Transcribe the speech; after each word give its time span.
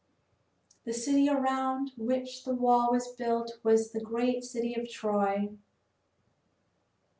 The 0.83 0.93
city 0.93 1.29
around 1.29 1.91
which 1.95 2.43
the 2.43 2.55
wall 2.55 2.89
was 2.91 3.09
built 3.13 3.59
was 3.61 3.91
the 3.91 3.99
great 4.01 4.43
city 4.43 4.73
of 4.73 4.89
Troy. 4.89 5.49